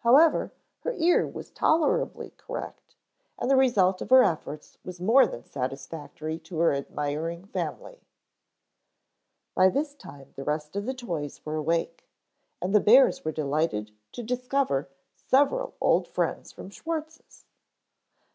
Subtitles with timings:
[0.00, 2.96] However, her ear was tolerably correct
[3.38, 8.02] and the result of her efforts was more than satisfactory to her admiring family.
[9.54, 12.04] By this time the rest of the toys were awake
[12.60, 17.46] and the bears were delighted to discover several old friends from Schwartz's.